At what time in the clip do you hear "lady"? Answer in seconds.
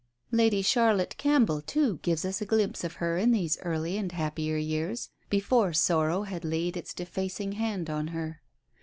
0.31-0.63